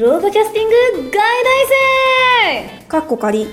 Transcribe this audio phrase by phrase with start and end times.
[0.00, 3.48] ブロードキャスティング外大生かっこ仮。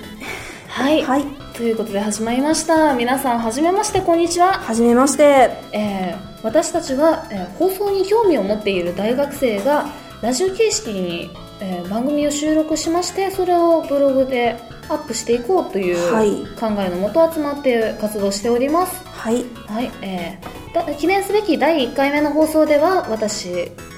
[0.66, 1.24] はい、はい。
[1.52, 2.94] ということで始まりました。
[2.94, 5.50] 皆さんはじめましてこんにちは、はじめまして。
[5.74, 9.88] えー私たちは、えー放送に興味を持っている大学生が
[10.22, 11.30] ラジオ形式に、
[11.60, 14.56] えー番組を収録しましてそれをブログで
[14.88, 16.46] アップしていこうというはい。
[16.58, 19.04] 考えのもと集まって活動しております。
[19.04, 19.44] はい。
[19.66, 23.48] はい、えーだ記念すべき第1回目の放送では私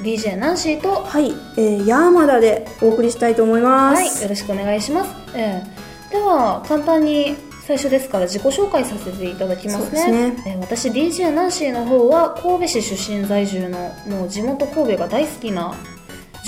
[0.04, 5.11] DJ ナンシーとはい、えー、ヤーマダでお送りしたいと思いまはい、すよろしくお願いします。
[5.35, 10.35] えーでは、簡単に最初ですから自己紹介させていただきますね。
[10.44, 15.72] えー私、DJ ナンシーの方は神戸市出身在住の、もう地元神戸が大好きな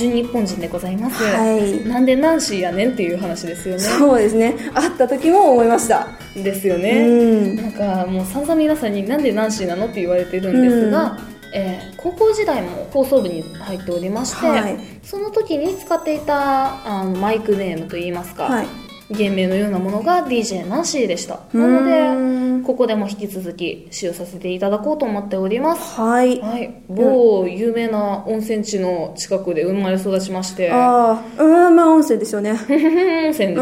[0.02, 1.23] 純日本人でございます。
[1.23, 1.84] はい。
[1.87, 3.80] なんでナンシーやねんっていう話ですよね。
[3.80, 4.55] そうですね。
[4.74, 6.09] 会った時も思いました。
[6.34, 7.06] ですようね。
[7.06, 7.56] ん。
[7.56, 11.19] なんかもう散々皆さんになんでナンシーなのって言われてるんですが、
[11.55, 14.77] えー高校時代も放送部に入っておりまして、はい。
[15.05, 18.66] その時に使っていたあのマイクネームといいますか、はい
[19.13, 21.41] 芸名のようなものが DJ ナンシーでした。
[21.52, 26.01] うなのでここでも引き続き使用させていただこうと思っております。
[26.01, 26.41] はい。
[26.41, 26.82] はい。
[26.88, 30.71] 某有名な温泉地の近くで生まれ育ちまして。
[30.71, 32.52] ああうんまあ温泉ですよね。
[32.52, 33.57] 温泉ですね。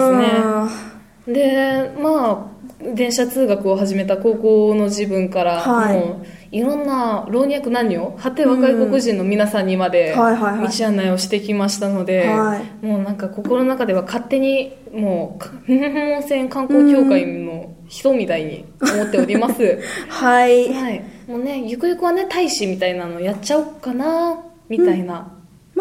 [1.27, 2.61] でまあ
[2.95, 5.98] 電車通学を始めた高校の自分から、はい。
[5.98, 12.84] もういろんな老若男女果て若い国人の皆さんにまで道案内をしてきましたので、はい。
[12.84, 20.73] もうなんか心の中では勝手にもうか温泉観光協会の人みたいに思っております、 はい。
[20.73, 21.05] はい。
[21.29, 24.37] もうねゆくゆくはね大使みたいなのやっちゃおうかな
[24.69, 25.33] みたいな、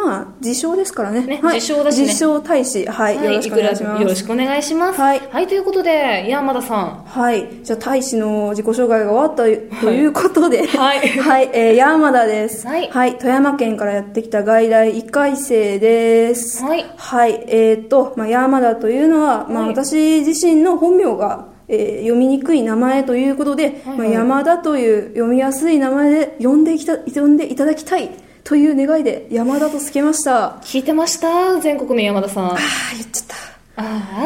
[0.06, 1.26] まあ自称ですからね。
[1.26, 2.06] ねはい、自称だしね。
[2.08, 2.86] 自称大使。
[2.86, 4.02] はい、よろしくお願いします。
[4.02, 5.00] よろしくお願いします。
[5.00, 5.48] はい。
[5.48, 7.04] ということで山田さん。
[7.06, 7.48] はい。
[7.64, 9.44] じゃあ、大使の自己紹介が終わった
[9.82, 11.00] ということで、 はい。
[11.00, 12.66] はい、えー、山田です。
[12.66, 13.18] はい。
[13.18, 16.64] 富山県からやってきた外大1回生です。
[16.64, 16.86] はい。
[16.96, 19.70] はい、えーっと、まあ、山田というのは、まあ、はい。
[19.76, 23.98] 私自身の本名が、えー読みにくい名前ということで、はいはい。
[23.98, 28.10] まあ、山田という読みやすい名前で呼んできた、呼んでいただきたい
[28.50, 30.56] という願いで山田とつけました。
[30.56, 31.60] あ聞いてました？
[31.62, 32.58] 全国の山田さんああ、
[32.94, 33.36] 言っちゃった。
[33.84, 33.86] あ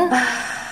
[0.09, 0.11] あ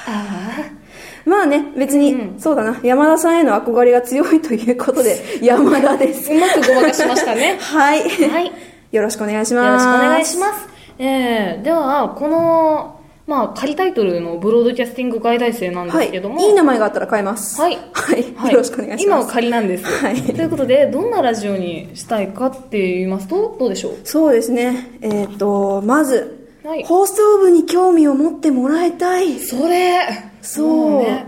[0.07, 6.31] あまあね、別に、うんそうだな、山田さんへの憧れが強いということで、 山田です。
[6.31, 8.01] うまくごまかしましたね はい。
[8.09, 8.51] はいよ
[8.94, 9.83] よろしくお願いしろます。
[9.85, 13.00] しくお願いしますえー、ではこの
[13.31, 16.08] まあ仮タイトルのブロードキャスティング外大生なんではい。
[16.08, 17.59] すけどもいい名前があったら変えます。
[17.62, 18.24] はいはい。
[18.36, 19.34] はいよろしくお願いし今はます。
[19.34, 23.96] 仮なんです、はいということでどんなラジオにしたいかって言いますとどうでしょう？
[24.03, 24.97] そうですね。
[25.02, 29.40] えっ、と、まず、はい放送部に興味を持ってもらいたい。
[29.40, 30.02] それ
[30.42, 30.68] そう。
[30.92, 31.25] もね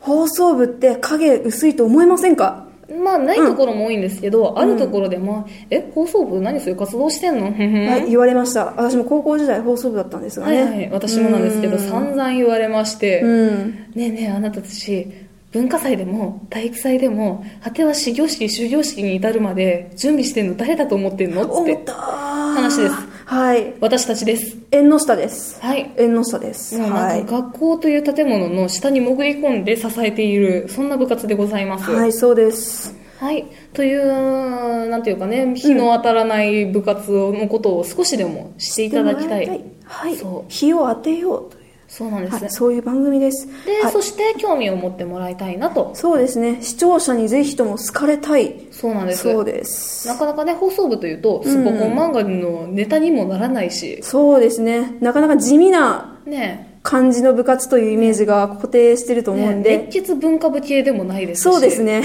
[0.00, 2.67] 放送部って影薄いと思いませんか？
[2.98, 7.46] まあないところも多いんですけど、あるところでも、え放送部何そういう活動してんの？
[7.90, 8.66] はい、言われました。
[8.76, 10.62] 私も高校時代放送部だったんですがね。
[10.62, 13.68] はいはい、私もなんですけど散々言われまして、うん。
[13.94, 15.06] ねえねえあなたたち
[15.52, 21.42] 文化祭でも体育祭でも果ては始業式終業式に至るまで準備してんの誰だと思ってんの？
[21.42, 22.94] って話です
[23.28, 23.74] はい。
[23.80, 25.60] 私たちです縁の下です。
[25.60, 26.80] はい縁の下です。
[26.80, 27.26] はい。
[27.26, 32.96] 学校という建物の下に潜り込んで支えているそんな部活でございますはい、そうです。
[33.20, 33.44] はい、
[33.74, 39.62] という、なんていうかね、日の当たらない部活のことを少しでもしていただきたい。
[39.84, 40.50] はいそう。
[40.50, 41.57] 日を当てようという。
[41.88, 42.40] そうなんですね。
[42.42, 43.48] はい、そういう番組です。
[43.64, 45.90] で、はいそして興味を持ってもらいたいなと。
[45.94, 46.58] そうですね。
[46.62, 48.66] 視聴者にぜひとも好かれたい。
[48.70, 49.22] そうなんです。
[49.22, 50.06] そうです。
[50.06, 54.96] なかなかね、放送部というと、スポコン漫画のネタにもならないし、そうですね。
[55.00, 59.78] なかなか地味なね感じの部活というイメージが固定してると思うねんで。
[59.78, 61.44] 熱血文化部系でもないですし。
[61.44, 61.82] そうです。
[61.82, 62.02] ね。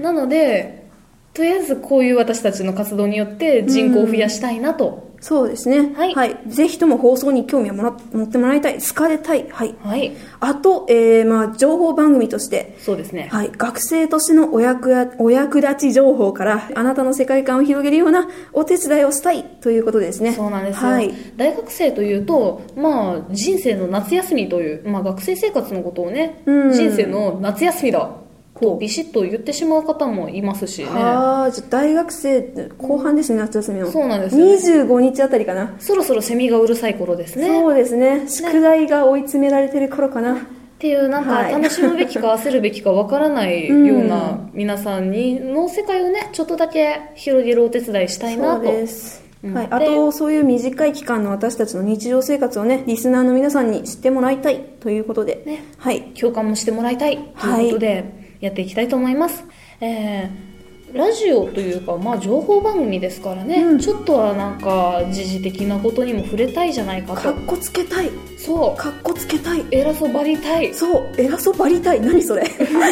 [0.00, 0.88] なので、
[1.32, 5.11] とりあえずこういう私たちの活動によって人口を増やしたいなと。
[5.22, 5.94] そうですね。
[5.96, 8.74] はいぜひとも放送に興味をもら持ってもらいたい。
[8.82, 9.48] 好かれたい。
[9.50, 9.74] はい。
[9.80, 10.12] はい。
[10.40, 13.28] あと、えー、まあ、情報番組として、そうですね。
[13.30, 20.32] はい、学生としてのお役やお役立ち情報からあなたの世界観を広げるようなお手伝いをしたいということですね。
[20.32, 21.14] そうなんですよ、はい。
[21.36, 28.21] 大学生というと、まあ、人生の夏休みという、まあ、学生生活のことをね、うん人生の夏休みだ
[28.62, 30.88] とビシッと言ってしまう方もいますしね。
[30.90, 32.40] ああ、じゃあ大学生
[32.78, 33.90] 後半ですね、夏休みの。
[33.90, 34.84] そうなんですよね。
[34.84, 35.74] 25日あたりかな。
[35.78, 37.46] そろそろセミがうるさい頃ですね。
[37.48, 38.28] そうですね。
[38.28, 40.34] 宿題が追い詰められてる頃かな。
[40.34, 40.38] っ
[40.78, 41.52] ていうなんかはい。
[41.52, 48.62] 楽しむべきか焦るべきかわからないような 皆さんにの世界をねちょっとだけ広げるお手伝いしたいなと。
[48.62, 49.22] です。
[49.42, 55.64] はい、あと、そういう短い期間の私たちの日常生活をね、リスナーの皆さんに知ってもらいたいということで、ね。
[55.78, 56.02] はい。
[56.12, 59.44] 共感もしてもらいたいということでやっていきたいと思います、
[59.80, 60.52] えー
[60.94, 63.78] ラジオというか、まあ、情報番組ですからね、うん。
[63.78, 67.22] ちょっとはなんか時事的なことにも触れたいじゃないかと。
[67.22, 68.10] かっこつけたい。
[68.36, 69.62] そかっこつけたい。
[69.62, 70.74] う偉そうばりたい。
[70.74, 71.14] そう。
[71.16, 72.00] 偉そうばりたい。
[72.00, 72.42] 何それ。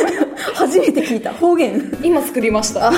[0.54, 1.32] 初めて聞いた。
[1.34, 1.98] 方言。
[2.02, 2.90] 今作りました。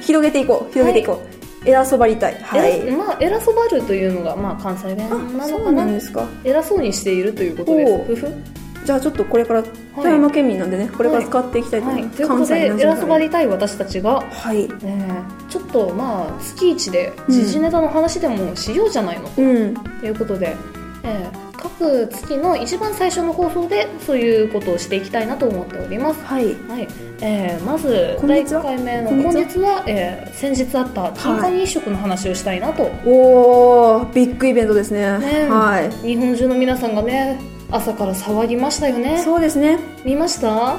[0.00, 0.72] 広げていこう。
[0.72, 1.22] 広げていこ
[1.64, 2.36] う、偉そうばりたい。
[2.42, 2.80] はい。
[2.90, 5.58] まあ、偉そうばるというのが、まあ、関西弁あそうな。
[5.58, 6.26] のかななんですか。
[6.42, 8.04] 偉そうにしているということです。
[8.16, 9.62] ふふじゃあちょっとこれから
[9.94, 14.64] 富山県民なんでね、これから使っていきたいとはい、思います、ということでの偉そうばりりたい私たちが、はい。
[14.64, 19.74] えーちょっとまあ月一で時事ネタの話でもしようじゃないの、うん。
[19.74, 20.56] ということで、
[21.04, 26.22] えー各月の一番最初の放送でそういうことをしていきたいなと思っております。
[26.24, 26.54] はい。
[26.68, 26.86] はい。
[27.22, 29.82] えーまず第今月は？1回目の今月は？
[29.82, 35.18] 今えー先日あった金環日食の話をしたいなと、おービッグイベントですね。
[35.18, 35.90] ねはい。
[36.06, 37.40] 日本中の皆さんがね
[37.70, 39.18] 朝から騒ぎましたよね？
[39.22, 39.78] そうですね。
[40.04, 40.76] 見ました？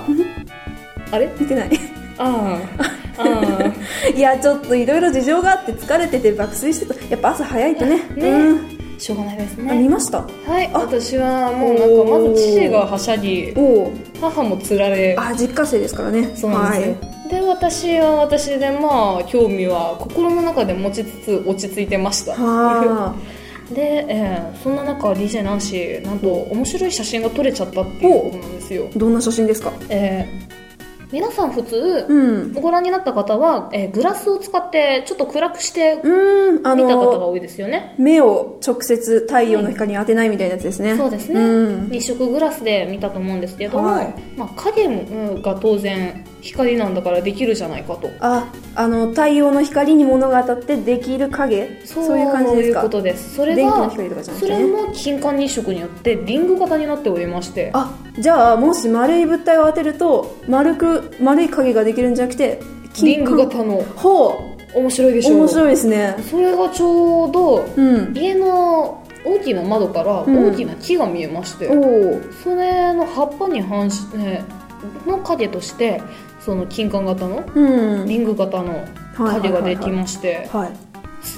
[1.11, 1.29] あれ？
[1.39, 1.69] 見てない。
[2.17, 2.95] ああ。
[3.17, 3.73] あ
[4.13, 6.93] いやちょっといろいろ事情があって疲れてて爆睡してた。
[7.09, 7.97] やっぱ朝早いとね。
[8.15, 8.29] ね。
[8.29, 8.57] うん。
[8.57, 8.59] あ
[8.99, 10.19] しょうがないですあ見ねました？
[10.19, 10.27] は
[10.61, 13.53] い私はもうなんかまず父がはしゃぎ
[14.21, 15.15] 母もつられ。
[15.19, 16.31] あ実家生ですからね。
[16.35, 16.95] そうなんですよ、
[17.29, 22.31] で私は私でまあ興味は心の中で持ちつつ落ち着いてました。
[22.33, 22.37] は
[22.85, 23.15] いは
[23.73, 29.71] で、えーそんな中 DJ ナンシーなんと面白い写真が撮れちゃったっていうことなんですよ、あどんな写真ですか？
[29.89, 30.64] えー
[31.11, 32.53] 皆さん普通、うん。
[32.53, 37.95] ご覧になった方は、えーグラスを使ってちょっと暗くしてうんあ見た方がの多いですよね。
[37.97, 41.89] 目を直接太陽の光に当てないみたいなやつですね、そうですね、うん。
[41.89, 44.13] 日食グラスで見たと思うんですけども、はい。
[44.35, 44.87] まあ、影
[45.41, 48.09] が当然光なんだからできるじゃないかと。
[48.19, 51.81] ああの太陽の光に物が当たってできる影？
[51.85, 52.81] そういう感じですか？
[52.81, 53.35] そういうことです。
[53.35, 54.59] それ電気のが光とかじゃなくそてね。
[54.63, 57.71] れも金環日食によってリング型になっておりまして。
[57.73, 62.59] あじゃあもし丸い物体を当てると丸く丸い影ができるんじゃなくて
[63.01, 63.83] リング型の。
[63.95, 65.35] ほ面白いでしょ。
[65.35, 66.15] う面白いですね。
[66.29, 68.13] それがちょうどうん。
[68.15, 70.49] 家の大きな窓からうん。
[70.49, 74.43] 大きな木が見えまして、おおそれの葉っぱに反して
[75.07, 76.01] の影として
[76.41, 78.07] その金管型のうん。
[78.07, 78.85] リング型の
[79.17, 80.69] 影ができましてはい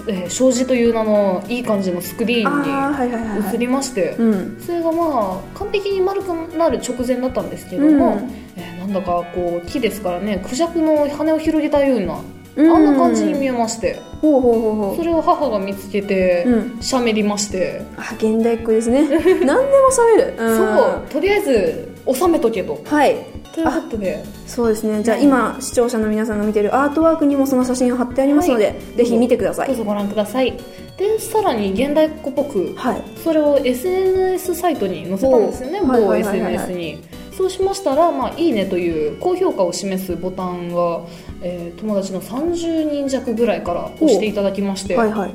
[0.07, 4.61] えー障子という名のいい感じのスクリーンに映いりまして、うん。
[4.61, 6.27] それがまあ完璧に丸く
[6.57, 8.29] なる直前だったんですけども、うん。
[8.57, 12.21] えーなんだかこう木ですからねクジャクの羽を広げたような
[12.57, 12.71] うん。
[12.71, 14.01] あんな感じに見えまして。
[14.21, 16.81] ほうほうほうほそうれを母が見つけてうん。
[16.81, 19.03] しゃべりまして、あ現代っ子ですね。
[19.07, 19.57] 何でも
[19.91, 21.01] 喋る、うん、そう。
[21.09, 22.79] とりあえず収めとけと。
[22.83, 23.15] はい。
[23.53, 24.23] ということで。
[24.47, 25.03] そうですね。
[25.03, 25.23] じゃあうん。
[25.23, 28.97] 今視聴者の皆さんが見てるアートワークにもその写真が貼ってありますので、はい。
[28.97, 29.67] ぜひ見てください。
[29.67, 30.53] どうぞご覧ください。
[30.97, 32.73] でさらに現代っ子っぽく。
[32.75, 33.01] はい。
[33.23, 35.81] それを SNS サイトに載せたんですよね。
[35.83, 37.03] 某 SNS に
[37.37, 41.01] そうしましたら、まあ、いいねという高評価を示すボタンが、
[41.43, 45.33] えー友達の30人弱ぐらいから押していただきまして、はいはい。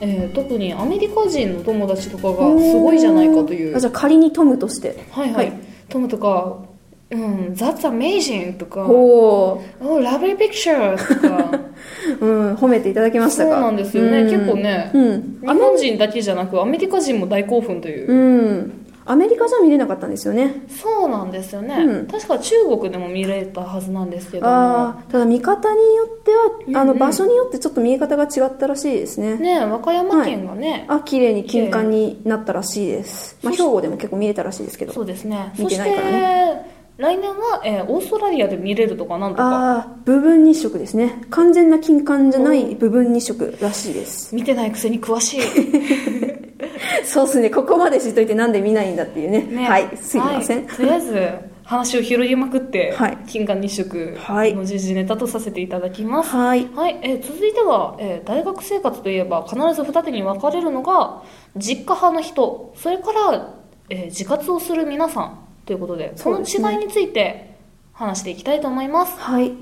[0.00, 3.76] えー特にアメリカ人の友達とかがすごいじゃないかという。
[3.76, 5.04] あじゃあ仮にトムとして。
[5.10, 5.52] はいはい、はい。
[5.90, 6.56] トムとか
[7.12, 7.20] 「うん、
[7.52, 11.50] That's amazing」とか「ほ Oh lovely picture」とか。
[12.20, 13.52] う、 うん、褒めていただきましたか？
[13.52, 14.20] そうなんですよね。
[14.22, 14.30] うん。
[14.30, 15.38] 結構ねうん。
[15.42, 20.64] 日本人だけじゃなくアメリカ人も大興奮という、うんアメリカじゃ見れなかったんですよね。
[20.68, 22.06] そうなんですよね、うん。
[22.06, 24.46] 確か中国でも見れたはずなんですけど。
[24.46, 26.30] もああただ見方によって
[26.74, 29.36] はあの場所によってちょっと見え方が違ったらしいですね。
[29.36, 32.12] ね和歌山県がね、あ綺麗に金管に。
[32.24, 34.92] なったらしいです、まあ、兵庫でも結構見れたらしいですけど。
[34.92, 35.52] そうですね。
[35.58, 39.44] 見てないからそして来年は、えーオーストラリアで見れるとかなんとか。
[39.44, 41.22] ああ部分日食ですね。
[41.30, 44.34] 完全な金管じゃない部分日食らしいです。
[44.34, 45.40] 見てないくせに詳しい。
[47.04, 47.50] そうですね。
[47.50, 49.40] ここまで知っといてなんで見ないんだっていうね。
[49.42, 49.68] ね。
[49.68, 49.88] はい。
[49.96, 50.66] すいません、はい。
[50.76, 51.28] とりあえず
[51.64, 53.18] 話を広げまくって、はい。
[53.26, 54.54] 金環日食はい。
[54.54, 56.68] の時事ネタとさせていただきます、はい。
[56.74, 61.22] はい、えー続いては、えー大学生活といえば必ず二手に分かれるのが
[61.56, 62.72] 実家派の人。
[62.76, 63.54] それから、
[63.88, 67.54] えー自活をする皆さんということでその違いについて
[67.92, 69.18] 話していきたいと思います。
[69.18, 69.52] はい、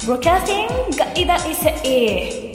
[0.00, 2.48] Broadcasting がいだいせ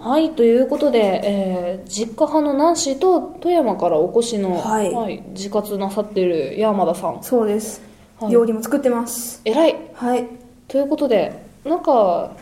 [0.00, 7.22] はいということで、えー実家派のナンシーと富山からお越しの、はい自活なさってる山田さん。
[7.22, 7.80] そうです、
[8.20, 8.32] はい。
[8.32, 9.40] 料理も作ってます。
[9.44, 9.76] 偉い。
[9.94, 10.26] はい。
[10.68, 12.36] ということでなんか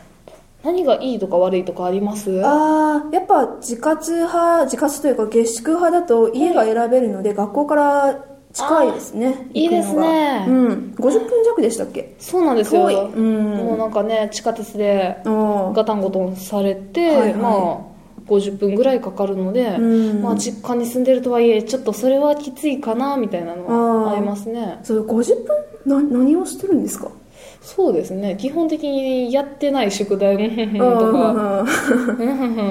[0.64, 2.40] 何がいいとか悪いとかあります？
[2.44, 10.47] あーやっぱ自活派自活というか下宿派だと家が選べるので、学校から近いですねいいですね。
[10.49, 10.94] うん。
[10.97, 12.14] 50分弱でしたっけ？
[12.18, 12.83] そうなんですよ。
[12.83, 13.12] 遠い。
[13.12, 13.44] うん。
[13.56, 17.35] もうなんかね地下鉄でガタンゴトンされて、はいはい。
[17.35, 17.78] まあ
[18.26, 20.23] 50分ぐらいかかるので、うん。
[20.23, 24.78] まあ、実家に住んでるとはいえちょっとそれはきついかなみたいなのはありますね。
[24.83, 25.44] それ50
[25.85, 26.11] 分？
[26.11, 27.11] な何をしてるんですか？
[27.60, 28.36] そうですね。
[28.38, 31.64] 基本的にやってない宿題とか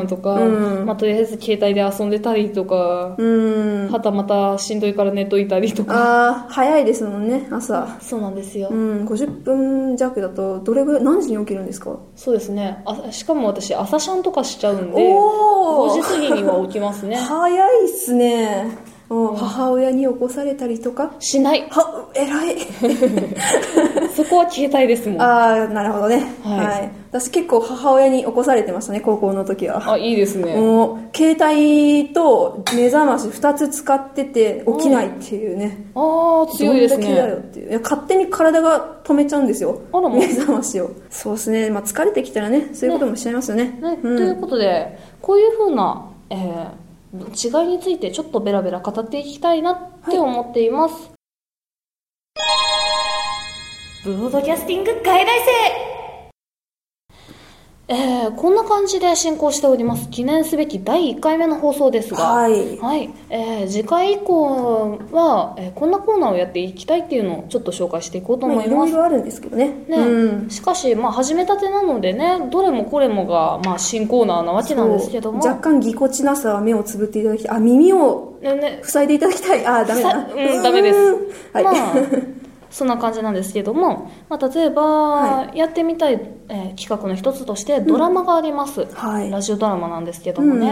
[0.07, 0.49] とか、う
[0.83, 0.85] ん。
[0.85, 3.23] まあ、とりあえず携帯で遊んでたりとか、う
[3.87, 3.91] ん。
[3.91, 5.93] はたまたしんどいから寝といたりとか。
[5.95, 7.97] ああ早いですもんね朝。
[8.01, 11.97] そうなんですよ、うん50分弱だとどれぐらい何時に起きるんですか？
[12.15, 12.83] そうですね。
[12.85, 15.99] あしかも私朝シャンとかしちゃうんでおー。
[15.99, 17.15] 5時過ぎには起きますね。
[17.17, 18.67] 早いっすね。
[18.87, 21.13] うん母親に起こされたりとか？
[21.19, 21.67] しない。
[21.69, 22.57] は偉い。
[24.15, 25.21] そこは携帯ですもん。
[25.21, 26.33] あああなるほどね。
[26.43, 26.65] はい。
[26.65, 29.97] はい、私結構母親に起こされてましたね高校の時は。
[29.97, 30.55] いいですね。
[30.55, 35.85] もう携帯と目覚まし2つ使ってて起きないっていうね。
[35.95, 37.69] ああ強いですどんだけだよねっていう。
[37.69, 39.81] いや勝手に体が止めちゃうんですよ。
[39.91, 40.91] 目覚ましを。
[41.09, 44.17] そうですね、まあ、疲れてきたらねそういうこともしちゃいますよねね、うん。
[44.17, 46.82] ということでこういうふうな、えー
[47.13, 51.11] 違いについてちょっとベラベラ語っていきたいなって思っています、
[54.03, 55.92] ブロードキャスティング外来生。
[57.89, 60.09] えーこんな感じで進行しております。
[60.09, 62.23] 記念すべき第1回目の放送ですが。
[62.23, 62.77] はい。
[62.77, 63.09] はい。
[63.29, 68.91] えー次回以降は、えーこんなコーナーをやっていきたいっていうのをちょっと紹介していこうと思います。
[68.91, 69.83] いろあるんですけどね。
[69.89, 69.97] ね。
[69.97, 70.49] うん。
[70.49, 75.39] しかし、まあ、始めたてなのでねどれもこれもが、まあ、新コーナーなわけなんですけども。
[75.39, 78.79] 若干ぎこちなさは目をつぶっていただきあ耳をねね。
[78.83, 79.65] 塞いでいただきたい。
[79.65, 80.17] あーダメだ。
[80.33, 80.99] うんダメです。
[80.99, 81.73] う んはい、まあ
[82.73, 86.13] そんな感じなんですけども、まあ、例えば、はやってみたい、
[86.49, 89.29] えー企画の一つとしてドラマがあります、はい。
[89.29, 90.71] ラジオドラマなんですけどもね、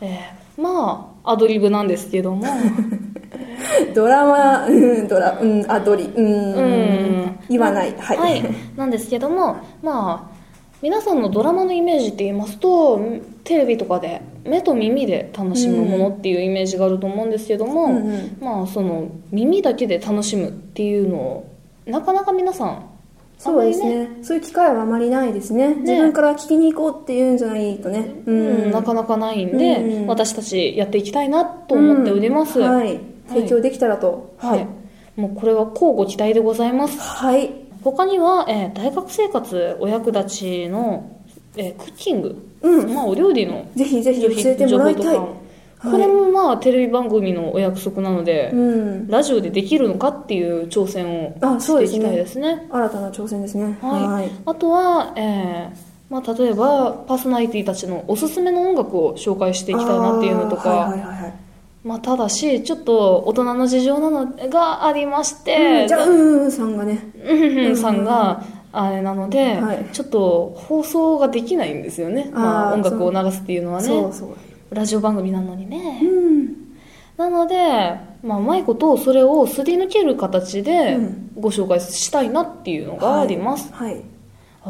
[0.00, 2.44] うんえーまあアドリブなんですけども。
[3.94, 7.38] ドラマ、うん、ドラ、うん、アドリ、うん、うん。
[7.48, 7.94] 言わない。
[7.98, 8.16] はい。
[8.18, 8.42] はい、
[8.76, 10.31] なんですけどもまあ
[10.82, 13.00] 皆さんのドラマのイメージって言いますと
[13.44, 21.52] テレビとかで目と耳で楽しむものっていうイメージがあると思うんですけども、うんうんまあその耳だけで楽しむっていうのを
[21.86, 22.88] なかなか皆さん
[23.38, 25.74] そうですねそういう機会はあまりないですね。
[25.76, 28.14] 自分から聞きに行こうっていうんじゃないとね。
[28.26, 33.00] ううんなかなかないんで、うん私たちやっていきたいなと思っております、うんはい。
[33.28, 34.34] 提供できたらと。
[34.38, 34.66] はい。
[35.16, 37.61] もうこれは交互期待でございますはい。
[37.82, 41.10] 他には、えー大学生活お役立ちの、
[41.56, 45.16] えークッキング、うんまあ、お料理のぜひぜひ教えてもらいたい。
[45.82, 49.08] これもまあテレビ番組のお約束なので、うん。
[49.08, 53.76] ラジオでできるのかっていう挑戦をしていきたいですね新たな挑戦ですね。
[53.82, 54.30] はいはい。
[54.46, 61.34] あとは、えーまあ、例えばパーソナリティたちのおすすめの音楽を紹介していきたいなっていうのとか、あーはいはいはいはい。
[61.84, 67.10] まあ、ただしちょっと大人の事情なのがありまして、うんじゃあ、うんさんがね。
[67.24, 74.74] うんうんさんがあれなので、はいちょっと放送ができないんですよね、まあ、音楽を流すっていうのはねそうそう。
[74.74, 76.56] ラジオ番組なのにね、うん。
[77.18, 77.56] なので、
[78.22, 83.94] まあ、うまいことそれをすり抜ける形でうんご紹介したいなっていうのがあります、はい。
[83.94, 84.04] はい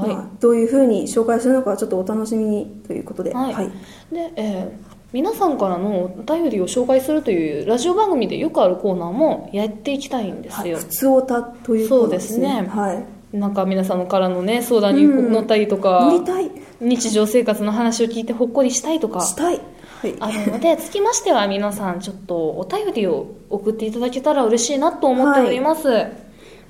[0.08, 3.34] まあどういうふうに紹介するのかはちょっとお楽しみにということで。
[3.34, 3.70] はいはい。
[4.10, 10.70] で、えー皆さんからのお便りを紹介するというラジオ番組でよくあるコーナーもやっていきたいんですはい。
[10.70, 12.46] よ、普通オタということですね。
[12.46, 13.36] そうですねはい。
[13.36, 16.50] なんか皆さんからのね相談にうん乗ったりとか、乗りたい。
[16.80, 19.60] 日常生活の話を聞いてほっこりしたいとかしたい。
[20.00, 20.14] はい。
[20.18, 26.16] あるのでつきましては皆さんちょっとお便りを送っていただけたら嬉しいなと思っております、え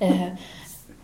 [0.01, 0.35] ー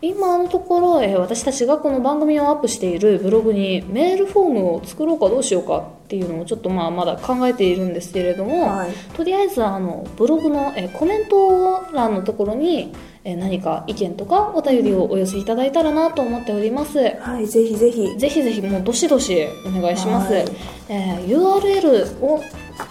[0.02, 8.90] 今のところ、えー私たちがこの番組をアップしているブログにメールフォームを作ろうかどうしようかっていうのをちょっとまあまだ考えているんですけれども、はい。
[9.14, 17.46] とりあえずあのブログの、えーコメント欄のところに、えー何か意見とかお便りをお寄せいただいたらなと思っております、はい。
[17.46, 18.18] ぜひぜひ。
[18.18, 20.44] ぜひぜひもうどしどしお願いします、はい
[20.88, 22.42] えー URL を、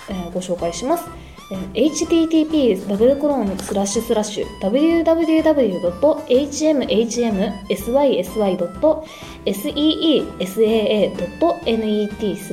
[0.07, 1.03] えーご紹介します、
[1.51, 3.81] えー http ダブルコロンスラ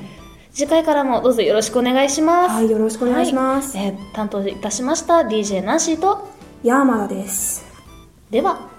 [0.52, 2.50] 次回からもどうぞよろしくお願いします。
[2.50, 3.76] はいよろしくお願いします。
[3.76, 3.87] はい。
[3.87, 6.28] えー担当いたしました DJ ナンシーと。
[6.62, 7.64] ヤーマダです。
[8.30, 8.72] では